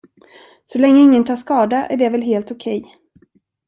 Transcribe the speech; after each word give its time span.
Så 0.65 0.77
länge 0.79 0.99
ingen 0.99 1.25
tar 1.25 1.35
skada 1.35 1.85
är 1.87 1.97
det 1.97 2.09
väl 2.09 2.21
helt 2.21 2.51
okej? 2.51 2.97